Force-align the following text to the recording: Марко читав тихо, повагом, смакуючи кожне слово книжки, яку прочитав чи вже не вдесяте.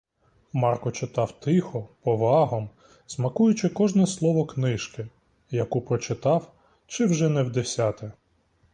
Марко 0.53 0.91
читав 0.91 1.31
тихо, 1.39 1.87
повагом, 2.01 2.69
смакуючи 3.07 3.69
кожне 3.69 4.07
слово 4.07 4.45
книжки, 4.45 5.07
яку 5.51 5.81
прочитав 5.81 6.53
чи 6.87 7.05
вже 7.05 7.29
не 7.29 7.43
вдесяте. 7.43 8.11